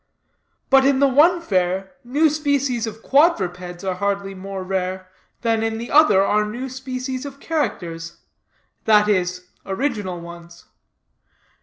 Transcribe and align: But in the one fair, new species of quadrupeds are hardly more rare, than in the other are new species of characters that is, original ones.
But 0.71 0.83
in 0.83 0.97
the 0.97 1.07
one 1.07 1.41
fair, 1.41 1.91
new 2.03 2.27
species 2.31 2.87
of 2.87 3.03
quadrupeds 3.03 3.83
are 3.83 3.93
hardly 3.93 4.33
more 4.33 4.63
rare, 4.63 5.07
than 5.41 5.61
in 5.61 5.77
the 5.77 5.91
other 5.91 6.23
are 6.25 6.43
new 6.43 6.69
species 6.69 7.23
of 7.23 7.39
characters 7.39 8.17
that 8.85 9.07
is, 9.07 9.49
original 9.63 10.19
ones. 10.19 10.65